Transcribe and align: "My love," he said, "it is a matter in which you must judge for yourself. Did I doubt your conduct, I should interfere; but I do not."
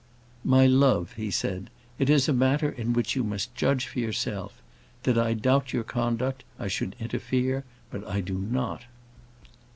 "My 0.43 0.65
love," 0.65 1.13
he 1.13 1.29
said, 1.29 1.69
"it 1.99 2.09
is 2.09 2.27
a 2.27 2.33
matter 2.33 2.67
in 2.71 2.91
which 2.91 3.15
you 3.15 3.23
must 3.23 3.53
judge 3.53 3.85
for 3.85 3.99
yourself. 3.99 4.59
Did 5.03 5.15
I 5.15 5.35
doubt 5.35 5.73
your 5.73 5.83
conduct, 5.83 6.43
I 6.57 6.69
should 6.69 6.95
interfere; 6.99 7.65
but 7.91 8.03
I 8.07 8.21
do 8.21 8.33
not." 8.39 8.85